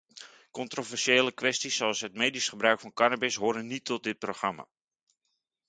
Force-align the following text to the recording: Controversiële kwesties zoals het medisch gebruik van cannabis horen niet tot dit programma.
Controversiële 0.51 1.31
kwesties 1.33 1.75
zoals 1.75 2.01
het 2.01 2.13
medisch 2.13 2.49
gebruik 2.49 2.79
van 2.79 2.93
cannabis 2.93 3.35
horen 3.35 3.67
niet 3.67 3.85
tot 3.85 4.03
dit 4.03 4.19
programma. 4.19 4.67